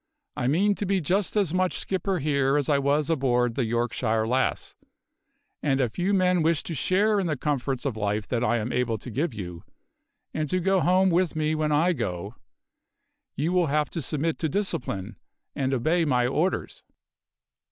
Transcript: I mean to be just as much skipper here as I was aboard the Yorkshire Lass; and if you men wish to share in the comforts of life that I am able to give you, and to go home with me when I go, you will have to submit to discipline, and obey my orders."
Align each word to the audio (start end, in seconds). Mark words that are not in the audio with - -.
I 0.35 0.47
mean 0.47 0.73
to 0.81 0.85
be 0.87 0.99
just 0.99 1.35
as 1.35 1.53
much 1.53 1.77
skipper 1.77 2.17
here 2.17 2.57
as 2.57 2.69
I 2.69 2.79
was 2.79 3.07
aboard 3.07 3.53
the 3.53 3.65
Yorkshire 3.65 4.27
Lass; 4.27 4.73
and 5.61 5.79
if 5.79 5.99
you 5.99 6.11
men 6.11 6.41
wish 6.41 6.63
to 6.63 6.73
share 6.73 7.19
in 7.19 7.27
the 7.27 7.37
comforts 7.37 7.85
of 7.85 7.95
life 7.95 8.27
that 8.29 8.43
I 8.43 8.57
am 8.57 8.71
able 8.73 8.97
to 8.97 9.11
give 9.11 9.31
you, 9.31 9.63
and 10.33 10.49
to 10.49 10.59
go 10.59 10.79
home 10.79 11.11
with 11.11 11.35
me 11.35 11.53
when 11.53 11.71
I 11.71 11.93
go, 11.93 12.33
you 13.35 13.51
will 13.53 13.67
have 13.67 13.91
to 13.91 14.01
submit 14.01 14.39
to 14.39 14.49
discipline, 14.49 15.17
and 15.55 15.71
obey 15.71 16.03
my 16.03 16.25
orders." 16.25 16.81